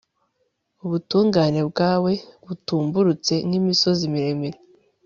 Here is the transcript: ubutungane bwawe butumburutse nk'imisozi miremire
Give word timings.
ubutungane 0.85 1.61
bwawe 1.69 2.11
butumburutse 2.45 3.33
nk'imisozi 3.47 4.03
miremire 4.13 4.57